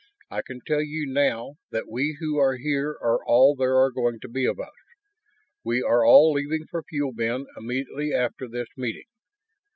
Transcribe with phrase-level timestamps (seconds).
[0.31, 4.19] "I can tell you now that we who are here are all there are going
[4.21, 4.73] to be of us.
[5.63, 9.05] We are all leaving for Fuel Bin immediately after this meeting.